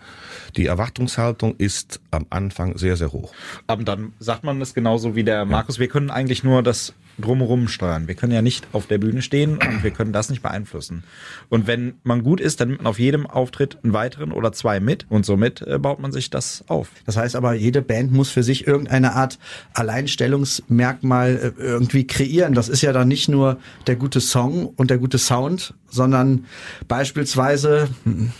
[0.57, 3.33] die Erwartungshaltung ist am Anfang sehr, sehr hoch.
[3.67, 5.79] Aber dann sagt man das genauso wie der Markus.
[5.79, 8.09] Wir können eigentlich nur das drumherum steuern.
[8.09, 11.05] Wir können ja nicht auf der Bühne stehen und wir können das nicht beeinflussen.
[11.49, 14.81] Und wenn man gut ist, dann nimmt man auf jedem Auftritt einen weiteren oder zwei
[14.81, 16.89] mit und somit äh, baut man sich das auf.
[17.07, 19.39] Das heißt aber, jede Band muss für sich irgendeine Art
[19.75, 22.55] Alleinstellungsmerkmal äh, irgendwie kreieren.
[22.55, 26.47] Das ist ja dann nicht nur der gute Song und der gute Sound, sondern
[26.89, 27.89] beispielsweise,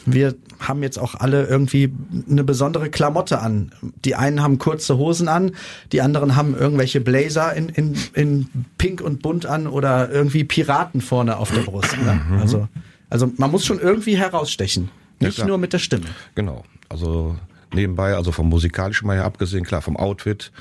[0.07, 1.93] wir haben jetzt auch alle irgendwie
[2.31, 3.73] eine besondere Klamotte an.
[4.05, 5.53] Die einen haben kurze Hosen an,
[5.93, 11.01] die anderen haben irgendwelche Blazer in, in, in pink und bunt an oder irgendwie Piraten
[11.03, 11.97] vorne auf der Brust.
[11.99, 12.21] Ne?
[12.41, 12.69] Also,
[13.11, 14.89] also man muss schon irgendwie herausstechen.
[15.21, 15.49] Ja, Nicht klar.
[15.49, 16.07] nur mit der Stimme.
[16.35, 16.65] Genau.
[16.89, 17.37] Also
[17.75, 20.53] nebenbei, also vom musikalischen mal her abgesehen, klar, vom Outfit.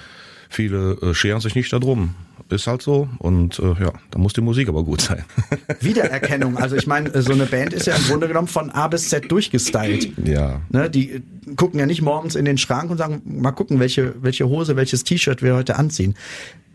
[0.49, 2.15] Viele äh, scheren sich nicht darum.
[2.51, 3.07] Ist halt so.
[3.19, 5.23] Und äh, ja, da muss die Musik aber gut sein.
[5.79, 6.57] Wiedererkennung.
[6.57, 9.31] Also ich meine, so eine Band ist ja im Grunde genommen von A bis Z
[9.31, 10.11] durchgestylt.
[10.27, 10.61] ja.
[10.69, 11.23] Ne, die
[11.55, 15.05] gucken ja nicht morgens in den Schrank und sagen, mal gucken, welche, welche Hose, welches
[15.05, 16.15] T-Shirt wir heute anziehen.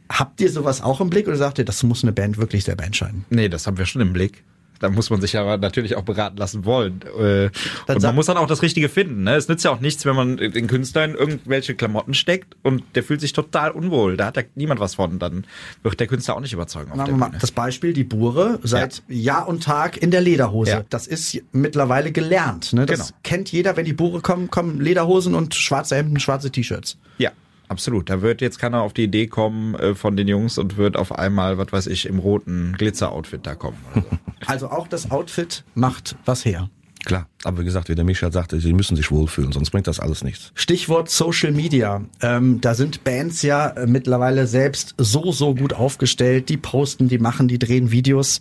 [0.09, 2.85] Habt ihr sowas auch im Blick oder sagt ihr, das muss eine Band wirklich selber
[2.85, 3.27] entscheiden?
[3.29, 4.45] Nee, das haben wir schon im Blick.
[4.79, 7.01] Da muss man sich aber natürlich auch beraten lassen wollen.
[7.19, 7.51] Äh,
[7.89, 9.23] Und man muss dann auch das Richtige finden.
[9.25, 9.37] Ne?
[9.37, 13.03] Es nützt ja auch nichts, wenn man den Künstler in irgendwelche Klamotten steckt und der
[13.03, 14.17] fühlt sich total unwohl.
[14.17, 15.19] Da hat ja niemand was von.
[15.19, 15.45] Dann
[15.83, 17.39] wird der Künstler auch nicht überzeugen auf Machen der mal Bühne.
[17.41, 20.71] das Beispiel, die Bure seit Jahr und Tag in der Lederhose.
[20.71, 20.85] Ja.
[20.91, 22.73] Das ist mittlerweile gelernt.
[22.73, 22.87] Ne?
[22.87, 23.19] Das Genau.
[23.23, 26.99] kennt jeder, wenn die Bure kommen, kommen Lederhosen und schwarze Hemden, schwarze T-Shirts.
[27.19, 27.31] Ja.
[27.69, 28.09] Absolut.
[28.11, 31.13] Da wird jetzt keiner auf die Idee kommen äh, von den Jungs und wird auf
[31.13, 33.79] einmal, was weiß ich, im roten Glitzer-Outfit da kommen.
[33.93, 34.17] Oder so.
[34.47, 36.69] Also auch das Outfit macht was her.
[37.07, 40.01] Klar, aber wie gesagt, wie der Micha sagte, sie müssen sich wohlfühlen, sonst bringt das
[40.01, 40.51] alles nichts.
[40.57, 42.03] Stichwort Social Media.
[42.21, 46.49] Ähm, da sind Bands ja äh, mittlerweile selbst so, so gut aufgestellt.
[46.49, 48.41] Die posten, die machen, die drehen Videos.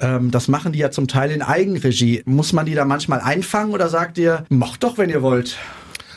[0.00, 2.22] Ähm, das machen die ja zum Teil in Eigenregie.
[2.24, 5.58] Muss man die da manchmal einfangen oder sagt ihr, macht doch, wenn ihr wollt?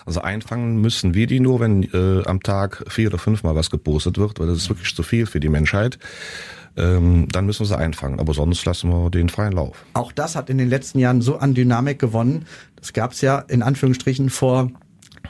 [0.07, 4.17] Also einfangen müssen wir die nur, wenn äh, am Tag vier oder fünfmal was gepostet
[4.17, 5.99] wird, weil das ist wirklich zu viel für die Menschheit.
[6.77, 8.19] Ähm, dann müssen wir sie einfangen.
[8.21, 9.83] Aber sonst lassen wir den freien Lauf.
[9.93, 12.45] Auch das hat in den letzten Jahren so an Dynamik gewonnen.
[12.77, 14.71] Das gab's ja in Anführungsstrichen vor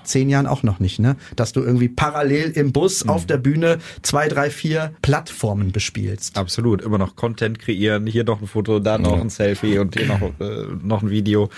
[0.08, 1.16] zehn Jahren auch noch nicht, ne?
[1.36, 6.38] Dass du irgendwie parallel im Bus auf der Bühne zwei, drei, vier Plattformen bespielst.
[6.38, 6.82] Absolut.
[6.82, 8.08] Immer noch Content kreieren.
[8.08, 11.50] Hier noch ein Foto, da noch ein Selfie und hier noch, äh, noch ein Video.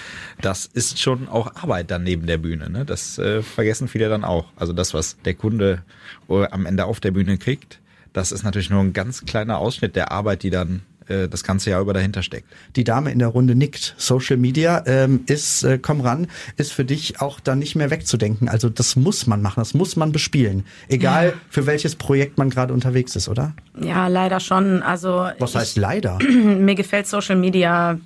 [0.41, 2.69] Das ist schon auch Arbeit dann neben der Bühne.
[2.69, 2.85] Ne?
[2.85, 4.45] Das äh, vergessen viele dann auch.
[4.55, 5.83] Also das, was der Kunde
[6.29, 7.79] äh, am Ende auf der Bühne kriegt,
[8.13, 11.71] das ist natürlich nur ein ganz kleiner Ausschnitt der Arbeit, die dann äh, das ganze
[11.71, 12.47] Jahr über dahinter steckt.
[12.75, 13.95] Die Dame in der Runde nickt.
[13.97, 18.49] Social Media ähm, ist, äh, komm ran, ist für dich auch dann nicht mehr wegzudenken.
[18.49, 20.65] Also das muss man machen, das muss man bespielen.
[20.87, 23.53] Egal für welches Projekt man gerade unterwegs ist, oder?
[23.79, 24.81] Ja, leider schon.
[24.83, 26.19] Also Was heißt leider?
[26.23, 27.99] mir gefällt Social Media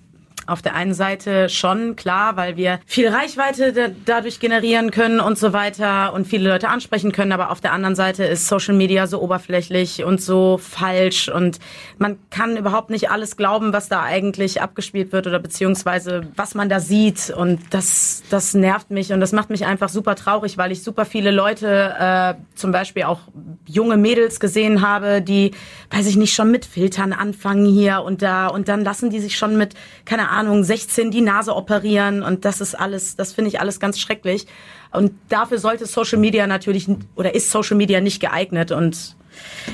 [0.46, 5.38] auf der einen Seite schon klar, weil wir viel Reichweite da, dadurch generieren können und
[5.38, 9.08] so weiter und viele Leute ansprechen können, aber auf der anderen Seite ist Social Media
[9.08, 11.60] so oberflächlich und so falsch und
[11.98, 16.70] man kann überhaupt nicht alles glauben, was da eigentlich abgespielt wird oder beziehungsweise was man
[16.70, 20.72] da sieht und das, das nervt mich und das macht mich einfach super traurig, weil
[20.72, 23.22] ich super viele Leute, äh, zum Beispiel auch
[23.66, 25.52] junge Mädels gesehen habe, die,
[25.92, 29.38] weiß ich nicht, schon mit Filtern anfangen hier und da und dann lassen die sich
[29.38, 29.74] schon mit,
[30.06, 30.33] keine Ahnung,
[30.64, 34.48] 16 die Nase operieren und das ist alles, das finde ich alles ganz schrecklich.
[34.92, 39.16] Und dafür sollte Social Media natürlich oder ist Social Media nicht geeignet und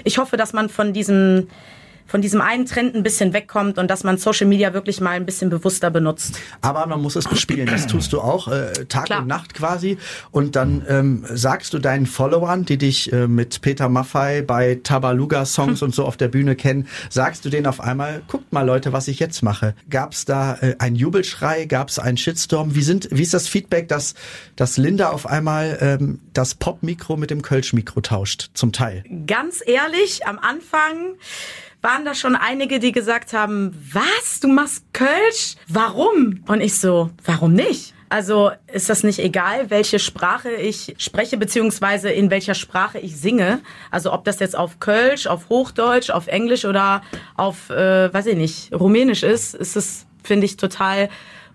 [0.03, 1.47] ich hoffe, dass man von diesem
[2.09, 5.25] von diesem einen Trend ein bisschen wegkommt und dass man Social Media wirklich mal ein
[5.25, 6.39] bisschen bewusster benutzt.
[6.61, 7.67] Aber man muss es bespielen.
[7.67, 9.21] Das tust du auch äh, Tag Klar.
[9.21, 9.97] und Nacht quasi.
[10.31, 15.45] Und dann ähm, sagst du deinen Followern, die dich äh, mit Peter Maffei bei Tabaluga
[15.45, 18.91] Songs und so auf der Bühne kennen, sagst du denen auf einmal, guckt mal Leute,
[18.91, 19.75] was ich jetzt mache.
[19.89, 21.65] Gab es da äh, einen Jubelschrei?
[21.65, 22.73] Gab es einen Shitstorm?
[22.73, 24.15] Wie sind, wie ist das Feedback, dass,
[24.55, 28.49] dass Linda auf einmal ähm, das Pop-Mikro mit dem Kölsch-Mikro tauscht?
[28.55, 29.03] Zum Teil.
[29.27, 31.15] Ganz ehrlich, am Anfang
[31.81, 35.55] waren da schon einige, die gesagt haben, was, du machst Kölsch?
[35.67, 36.43] Warum?
[36.47, 37.93] Und ich so, warum nicht?
[38.09, 43.61] Also ist das nicht egal, welche Sprache ich spreche, beziehungsweise in welcher Sprache ich singe.
[43.91, 47.03] Also ob das jetzt auf Kölsch, auf Hochdeutsch, auf Englisch oder
[47.37, 51.09] auf, äh, weiß ich nicht, Rumänisch ist, ist es, finde ich, total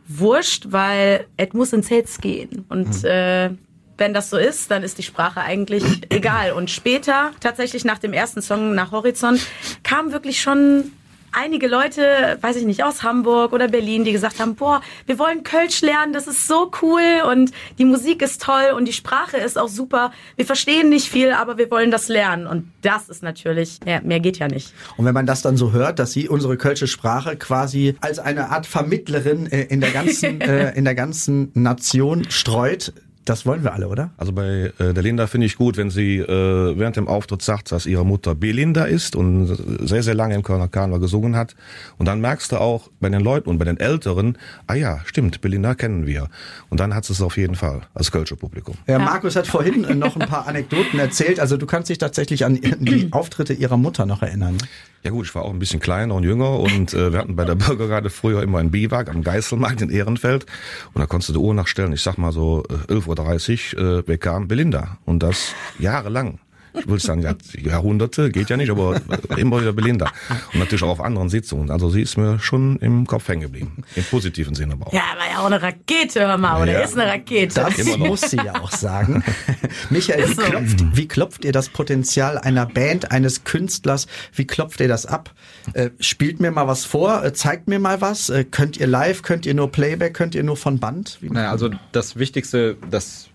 [0.07, 2.65] wurscht, weil es muss ins Herz gehen.
[2.69, 3.51] Und äh,
[3.99, 6.53] wenn das so ist, dann ist die Sprache eigentlich egal.
[6.53, 9.41] Und später, tatsächlich nach dem ersten Song nach Horizont,
[9.83, 10.93] kamen wirklich schon
[11.35, 15.43] einige Leute, weiß ich nicht, aus Hamburg oder Berlin, die gesagt haben, boah, wir wollen
[15.43, 19.59] Kölsch lernen, das ist so cool und die Musik ist toll und die Sprache ist
[19.59, 20.13] auch super.
[20.37, 22.47] Wir verstehen nicht viel, aber wir wollen das lernen.
[22.47, 24.73] Und das ist natürlich, ja, mehr geht ja nicht.
[24.97, 28.51] Und wenn man das dann so hört, dass sie unsere kölsche Sprache quasi als eine
[28.51, 32.93] Art Vermittlerin äh, in der ganzen äh, in der ganzen Nation streut,
[33.25, 34.11] das wollen wir alle, oder?
[34.17, 37.73] Also bei äh, der Linda finde ich gut, wenn sie äh, während dem Auftritt sagt,
[37.73, 39.47] dass ihre Mutter Belinda ist und
[39.87, 41.55] sehr, sehr lange im Kölner Karneval gesungen hat.
[41.99, 45.41] Und dann merkst du auch bei den Leuten und bei den Älteren, ah ja, stimmt,
[45.41, 46.29] Belinda kennen wir.
[46.71, 48.77] Und dann hat es auf jeden Fall als Kölsche Publikum.
[48.87, 51.41] Ja, Markus hat vorhin äh, noch ein paar Anekdoten erzählt.
[51.41, 54.59] Also du kannst dich tatsächlich an die Auftritte ihrer Mutter noch erinnern.
[55.05, 57.45] Ja gut, ich war auch ein bisschen kleiner und jünger und äh, wir hatten bei
[57.45, 60.47] der Bürgergarde früher immer einen Biwak am Geißelmarkt in Ehrenfeld
[60.95, 64.03] und da konntest du die Uhr nachstellen, ich sag mal so äh, 11.30 Uhr äh,
[64.03, 66.39] bekam Belinda und das jahrelang.
[66.77, 69.01] Ich würde sagen, ja, Jahrhunderte, geht ja nicht, aber
[69.37, 70.11] immer wieder Belinda.
[70.53, 71.71] Und natürlich auch auf anderen Sitzungen.
[71.71, 73.85] Also sie ist mir schon im Kopf hängen geblieben.
[73.95, 74.93] Im positiven Sinne aber auch.
[74.93, 76.81] Ja, war ja auch eine Rakete, hör mal, oder Ja.
[76.81, 77.55] ist eine Rakete.
[77.55, 78.07] Das Immer noch.
[78.09, 79.23] muss sie ja auch sagen.
[79.91, 80.43] Michael, wie so.
[80.43, 85.33] klopft, wie klopft ihr das Potenzial einer Band, eines Künstlers, wie klopft ihr das ab?
[85.75, 88.31] Äh, spielt mir mal was vor, äh, zeigt mir mal was.
[88.31, 91.19] Äh, könnt ihr live, könnt ihr nur Playback, könnt ihr nur von Band?
[91.21, 93.29] Wie Naja, also das Wichtigste, das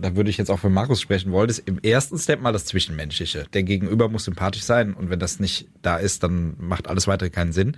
[0.00, 2.64] da würde ich jetzt auch für Markus sprechen wollen, ist im ersten Step mal das
[2.66, 3.44] Zwischenmenschliche.
[3.52, 7.30] Der Gegenüber muss sympathisch sein und wenn das nicht da ist, dann macht alles weitere
[7.30, 7.76] keinen Sinn.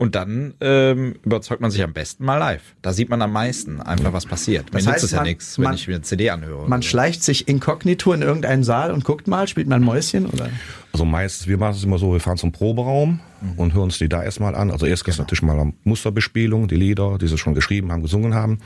[0.00, 2.62] Und dann ähm, überzeugt man sich am besten mal live.
[2.82, 4.66] Da sieht man am meisten einfach, was passiert.
[4.70, 6.68] Das Mir heißt, nützt es ja nichts, wenn man- ich mir eine CD anhöre.
[6.68, 6.88] Man so.
[6.88, 10.50] schleicht sich inkognito in irgendeinen Saal und guckt mal, spielt man Mäuschen oder?
[10.98, 13.20] Also meistens, wir machen es immer so, wir fahren zum Proberaum
[13.56, 14.72] und hören uns die da erstmal an.
[14.72, 15.18] Also erst genau.
[15.18, 18.58] natürlich mal Musterbespielung, die Lieder, die sie schon geschrieben haben, gesungen haben.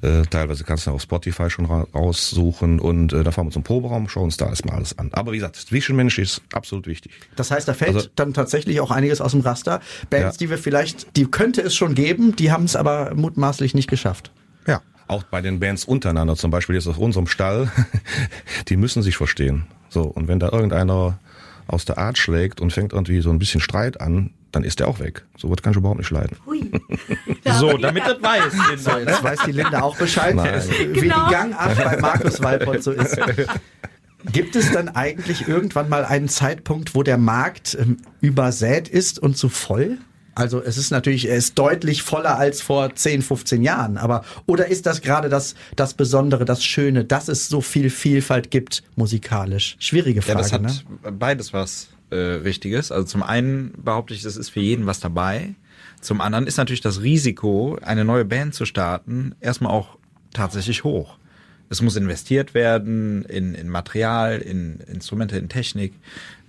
[0.00, 3.64] Äh, teilweise kannst du auf Spotify schon ra raussuchen und äh, da fahren wir zum
[3.64, 5.10] Proberaum, schauen uns da erstmal alles an.
[5.12, 7.14] Aber wie gesagt, Zwischenmensch ist absolut wichtig.
[7.34, 9.80] Das heißt, da fällt also, dann tatsächlich auch einiges aus dem Raster.
[10.08, 10.38] Bands, ja.
[10.38, 14.30] die wir vielleicht, die könnte es schon geben, die haben es aber mutmaßlich nicht geschafft.
[14.68, 14.82] Ja.
[15.08, 17.72] Auch bei den Bands untereinander, zum Beispiel jetzt auf unserem Stall,
[18.68, 19.64] die müssen sich verstehen.
[19.88, 21.18] So, und wenn da irgendeiner
[21.66, 24.88] aus der Art schlägt und fängt irgendwie so ein bisschen Streit an, dann ist der
[24.88, 25.24] auch weg.
[25.36, 26.36] So wird kann ich überhaupt nicht leiden.
[26.46, 26.70] Hui.
[27.58, 28.52] so, damit das weiß.
[28.78, 30.62] So, jetzt weiß die Linda auch Bescheid, Nein.
[30.68, 31.26] wie genau.
[31.26, 33.16] die Gangart bei Markus Walpott so ist.
[34.32, 39.36] Gibt es dann eigentlich irgendwann mal einen Zeitpunkt, wo der Markt ähm, übersät ist und
[39.36, 39.98] zu voll?
[40.34, 43.98] Also es ist natürlich, er ist deutlich voller als vor 10, 15 Jahren.
[43.98, 48.50] Aber oder ist das gerade das, das Besondere, das Schöne, dass es so viel Vielfalt
[48.50, 49.76] gibt musikalisch?
[49.78, 50.38] Schwierige Frage.
[50.38, 51.12] Ja, das hat ne?
[51.12, 52.90] beides was äh, Richtiges.
[52.90, 55.54] Also zum einen behaupte ich, es ist für jeden was dabei.
[56.00, 59.98] Zum anderen ist natürlich das Risiko, eine neue Band zu starten, erstmal auch
[60.32, 61.16] tatsächlich hoch.
[61.68, 65.94] Es muss investiert werden in, in Material, in Instrumente, in Technik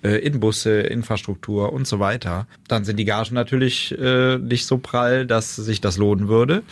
[0.04, 4.78] äh, in Busse, Infrastruktur und so weiter, dann sind die Gagen natürlich äh, nicht so
[4.78, 6.64] prall, dass sich das lohnen würde.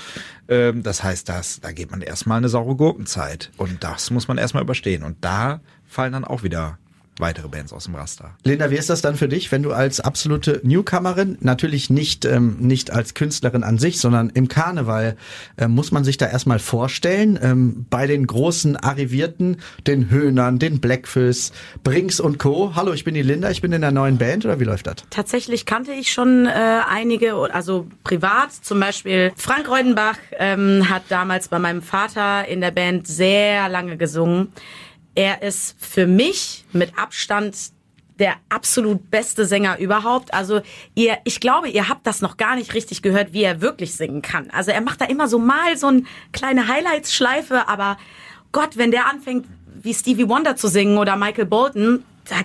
[0.47, 4.37] Ähm, das heißt, dass, da geht man erstmal eine saure Gurkenzeit und das muss man
[4.37, 5.03] erstmal überstehen.
[5.03, 6.77] Und da fallen dann auch wieder
[7.21, 8.31] weitere Bands aus dem Raster.
[8.43, 12.57] Linda, wie ist das dann für dich, wenn du als absolute Newcomerin, natürlich nicht, ähm,
[12.59, 15.15] nicht als Künstlerin an sich, sondern im Karneval,
[15.57, 19.57] äh, muss man sich da erstmal vorstellen, ähm, bei den großen Arrivierten,
[19.87, 21.51] den Höhnern, den Blackfish,
[21.83, 22.73] Brinks und Co.
[22.75, 24.95] Hallo, ich bin die Linda, ich bin in der neuen Band oder wie läuft das?
[25.09, 26.49] Tatsächlich kannte ich schon äh,
[26.89, 32.71] einige, also privat, zum Beispiel Frank Reudenbach ähm, hat damals bei meinem Vater in der
[32.71, 34.51] Band sehr lange gesungen.
[35.15, 37.55] Er ist für mich mit Abstand
[38.19, 40.33] der absolut beste Sänger überhaupt.
[40.33, 40.61] Also
[40.93, 44.21] ihr, ich glaube, ihr habt das noch gar nicht richtig gehört, wie er wirklich singen
[44.21, 44.51] kann.
[44.51, 47.97] Also er macht da immer so mal so eine kleine Highlights-Schleife, aber
[48.51, 49.47] Gott, wenn der anfängt,
[49.81, 52.35] wie Stevie Wonder zu singen oder Michael Bolton, da,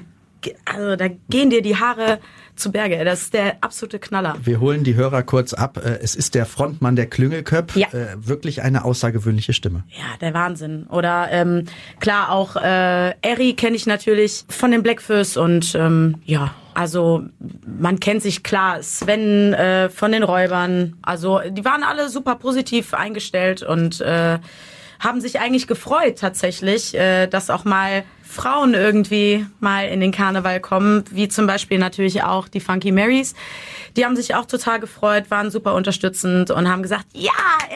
[0.65, 2.21] also da gehen dir die Haare
[2.57, 3.05] zu Berge.
[3.05, 4.37] Das ist der absolute Knaller.
[4.43, 5.79] Wir holen die Hörer kurz ab.
[5.79, 7.77] Äh, es ist der Frontmann der Klüngelköp.
[7.77, 7.89] Ja.
[7.89, 9.85] Äh, wirklich eine außergewöhnliche Stimme.
[9.91, 10.87] Ja, der Wahnsinn.
[10.89, 11.65] Oder ähm,
[12.01, 17.25] klar, auch äh, Eri kenne ich natürlich von den Blackfurs und ähm, ja, also
[17.67, 20.99] man kennt sich klar, Sven äh, von den Räubern.
[21.03, 24.39] Also die waren alle super positiv eingestellt und äh,
[25.01, 30.61] haben sich eigentlich gefreut tatsächlich, äh, dass auch mal Frauen irgendwie mal in den Karneval
[30.61, 33.35] kommen, wie zum Beispiel natürlich auch die Funky Marys.
[33.97, 37.31] Die haben sich auch total gefreut, waren super unterstützend und haben gesagt, ja,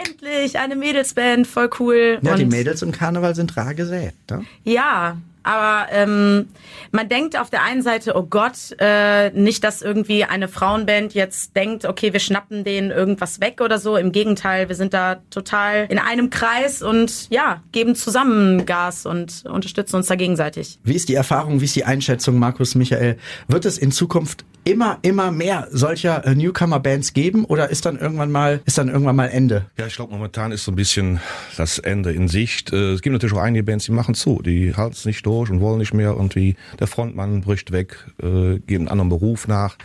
[0.05, 2.19] endlich eine Mädelsband, voll cool.
[2.21, 4.15] Ja, und die Mädels im Karneval sind rar gesät.
[4.31, 4.45] Ne?
[4.65, 6.49] Ja, aber ähm,
[6.93, 11.57] man denkt auf der einen Seite, oh Gott, äh, nicht, dass irgendwie eine Frauenband jetzt
[11.57, 13.97] denkt, okay, wir schnappen denen irgendwas weg oder so.
[13.97, 19.45] Im Gegenteil, wir sind da total in einem Kreis und ja, geben zusammen Gas und
[19.47, 20.79] unterstützen uns da gegenseitig.
[20.85, 23.17] Wie ist die Erfahrung, wie ist die Einschätzung, Markus, Michael?
[23.49, 28.31] Wird es in Zukunft immer, immer mehr solcher äh, Newcomer-Bands geben oder ist dann irgendwann
[28.31, 29.67] mal, ist dann irgendwann mal Ende?
[29.79, 31.21] Ja, ich glaube, momentan ist so ein bisschen
[31.57, 32.73] das Ende in Sicht.
[32.73, 35.51] Äh, es gibt natürlich auch einige Bands, die machen zu, die halten es nicht durch
[35.51, 39.77] und wollen nicht mehr irgendwie der Frontmann bricht weg, äh, geht einen anderen Beruf nach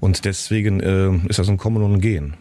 [0.00, 2.34] und deswegen äh, ist das ein Kommen und ein Gehen.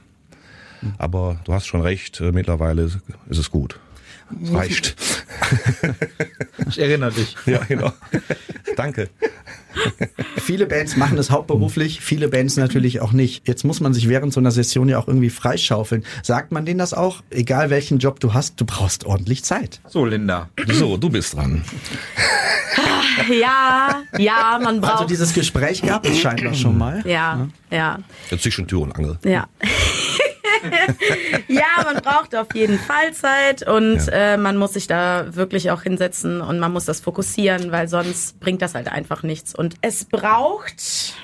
[0.97, 3.80] Aber du hast schon recht, äh, mittlerweile ist es gut.
[4.52, 4.95] Reicht.
[6.70, 7.36] Ich erinnere dich.
[7.46, 7.94] Ja, genau.
[8.76, 9.10] Danke.
[10.38, 13.48] viele Bands machen es hauptberuflich, viele Bands natürlich auch nicht.
[13.48, 16.04] Jetzt muss man sich während so einer Session ja auch irgendwie freischaufeln.
[16.24, 17.24] Sagt man denen das auch?
[17.30, 19.80] Egal welchen Job du hast, du brauchst ordentlich Zeit.
[19.88, 20.50] So, Linda.
[20.68, 21.64] So, du bist dran.
[23.42, 24.94] Ja, ja, man braucht.
[24.94, 27.02] Also dieses Gespräch gab es scheinbar schon mal.
[27.06, 28.00] Ja, ja.
[28.30, 28.38] ja.
[28.38, 29.18] Zwischen Tür und Angel.
[29.26, 29.48] Ja.
[31.48, 34.34] Ja, man braucht auf jeden Fall Zeit und ja.
[34.34, 38.39] äh, man muss sich da wirklich auch hinsetzen und man muss das fokussieren, weil sonst
[38.39, 39.56] bringt das halt einfach nichts.
[39.56, 41.15] Und es braucht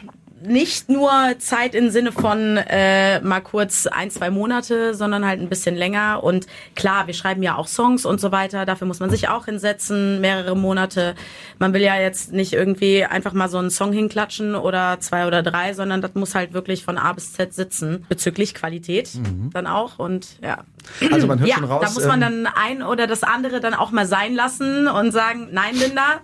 [0.45, 5.49] nicht nur Zeit im Sinne von äh, mal kurz ein, zwei Monate, sondern halt ein
[5.49, 6.23] bisschen länger.
[6.23, 8.65] Und klar, wir schreiben ja auch Songs und so weiter.
[8.65, 11.15] Dafür muss man sich auch hinsetzen, mehrere Monate.
[11.60, 15.43] Man will ja jetzt nicht irgendwie einfach mal so einen Song hinklatschen oder zwei oder
[15.43, 18.06] drei, sondern das muss halt wirklich von A bis Z sitzen.
[18.10, 19.49] Bezüglich Qualität mhm.
[19.53, 19.99] dann auch.
[19.99, 20.63] Und ja.
[21.12, 21.84] Also man hört ja, schon raus.
[21.86, 25.12] Da muss man ähm, dann ein oder das andere dann auch mal sein lassen und
[25.12, 26.21] sagen, nein, Linda,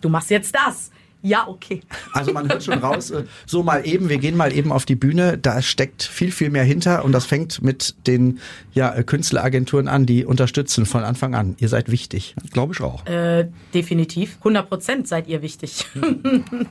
[0.00, 0.90] du machst jetzt das
[1.22, 1.80] Ja, okay.
[2.12, 4.96] Also man hört schon raus, äh, so mal eben, wir gehen mal eben auf die
[4.96, 8.40] Bühne, da steckt viel, viel mehr hinter und das fängt mit den
[8.72, 11.56] ja, äh, Künstleragenturen an, die unterstützen von Anfang an.
[11.58, 12.34] Ihr seid wichtig.
[12.52, 13.06] Glaube ich auch.
[13.06, 14.36] Äh, definitiv.
[14.38, 15.86] 100 Prozent seid ihr wichtig.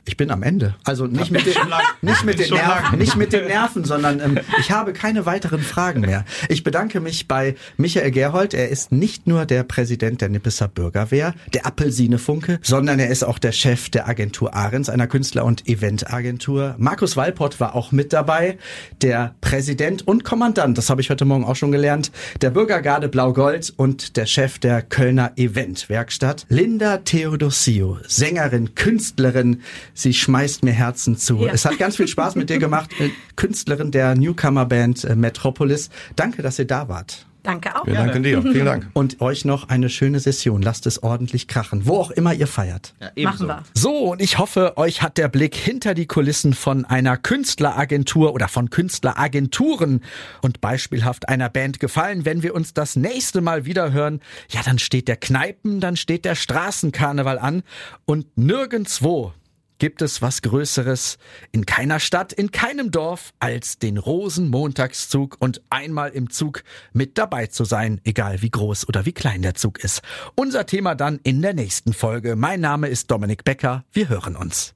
[0.04, 0.74] Ich bin am Ende.
[0.84, 1.54] Also nicht mit den,
[2.02, 6.00] nicht mit den, Nerven, nicht mit den Nerven, sondern ähm, ich habe keine weiteren Fragen
[6.00, 6.24] mehr.
[6.48, 8.54] Ich bedanke mich bei Michael Gerhold.
[8.54, 13.22] Er ist nicht nur der Präsident der Nippeser Bürgerwehr, der Appelsine Funke, sondern er ist
[13.22, 16.74] auch der Chef der Agentur Ahrens, einer Künstler- und Eventagentur.
[16.78, 18.58] Markus Walpott war auch mit dabei,
[19.02, 23.72] der Präsident und Kommandant, das habe ich heute Morgen auch schon gelernt, der Bürgergarde Blau-Gold
[23.76, 26.46] und der Chef der Kölner Eventwerkstatt.
[26.48, 29.60] Linda Theodosio, Sängerin, Künstlerin,
[29.94, 31.38] sie schmeißt mir Herzen zu.
[31.38, 31.52] Ja.
[31.52, 35.90] Es hat ganz viel Spaß mit dir gemacht, äh, Künstlerin der Newcomer-Band äh, Metropolis.
[36.16, 37.26] Danke, dass ihr da wart.
[37.42, 37.86] Danke auch.
[37.86, 38.42] Wir danken dir.
[38.42, 38.90] Vielen Dank.
[38.92, 40.62] Und euch noch eine schöne Session.
[40.62, 42.94] Lasst es ordentlich krachen, wo auch immer ihr feiert.
[43.00, 43.62] Ja, Machen wir.
[43.74, 48.48] So, und ich hoffe, euch hat der Blick hinter die Kulissen von einer Künstleragentur oder
[48.48, 50.02] von Künstleragenturen
[50.42, 52.24] und beispielhaft einer Band gefallen.
[52.24, 56.24] Wenn wir uns das nächste Mal wieder hören, ja, dann steht der Kneipen, dann steht
[56.24, 57.62] der Straßenkarneval an
[58.04, 59.32] und nirgendswo
[59.80, 61.18] gibt es was Größeres
[61.50, 66.62] in keiner Stadt, in keinem Dorf als den Rosenmontagszug und einmal im Zug
[66.92, 70.02] mit dabei zu sein, egal wie groß oder wie klein der Zug ist.
[70.36, 72.36] Unser Thema dann in der nächsten Folge.
[72.36, 73.84] Mein Name ist Dominik Becker.
[73.92, 74.74] Wir hören uns.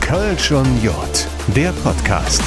[0.00, 2.42] Kölsch und Jod, der Podcast.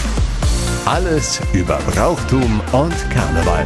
[0.86, 3.66] Alles über Brauchtum und Karneval.